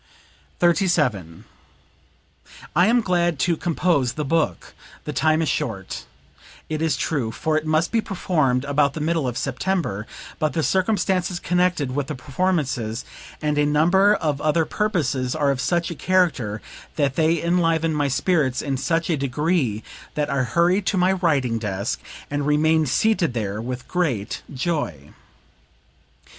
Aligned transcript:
37. 0.57 1.45
"I 2.75 2.87
am 2.87 3.01
glad 3.01 3.37
to 3.37 3.55
compose 3.55 4.13
the 4.13 4.25
book. 4.25 4.73
The 5.03 5.13
time 5.13 5.43
is 5.43 5.47
short, 5.49 6.05
it 6.69 6.81
is 6.81 6.97
true, 6.97 7.31
for 7.31 7.55
it 7.55 7.67
must 7.67 7.91
be 7.91 8.01
performed 8.01 8.65
about 8.65 8.95
the 8.95 8.99
middle 8.99 9.27
of 9.27 9.37
September; 9.37 10.07
but 10.39 10.53
the 10.53 10.63
circumstances 10.63 11.39
connected 11.39 11.91
with 11.95 12.07
the 12.07 12.15
performances, 12.15 13.05
and 13.43 13.59
a 13.59 13.65
number 13.67 14.15
of 14.15 14.41
other 14.41 14.65
purposes, 14.65 15.35
are 15.35 15.51
of 15.51 15.61
such 15.61 15.91
a 15.91 15.95
character 16.01 16.63
that 16.95 17.15
they 17.15 17.39
enliven 17.39 17.93
my 17.93 18.07
spirits 18.07 18.63
in 18.63 18.77
such 18.77 19.07
a 19.07 19.15
degree 19.15 19.83
that 20.15 20.31
I 20.31 20.41
hurry 20.41 20.81
to 20.81 20.97
my 20.97 21.13
writing 21.13 21.59
desk 21.59 22.01
and 22.31 22.47
remain 22.47 22.87
seated 22.87 23.35
there 23.35 23.61
with 23.61 23.87
great 23.87 24.41
joy." 24.51 25.11